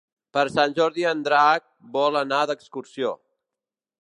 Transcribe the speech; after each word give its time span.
Per 0.35 0.43
Sant 0.53 0.73
Jordi 0.79 1.05
en 1.11 1.21
Drac 1.27 1.67
vol 1.99 2.21
anar 2.23 2.41
d'excursió. 2.53 3.15